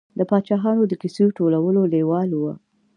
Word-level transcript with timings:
د 0.17 0.19
پاچاهانو 0.29 0.83
د 0.87 0.93
کیسو 1.01 1.25
ټولولو 1.37 1.81
لېواله 1.93 2.35
و. 2.41 2.43